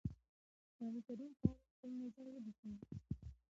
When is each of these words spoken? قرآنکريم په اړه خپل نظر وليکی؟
قرآنکريم 0.75 1.31
په 1.39 1.45
اړه 1.49 1.65
خپل 1.73 1.91
نظر 2.01 2.25
وليکی؟ 2.31 2.71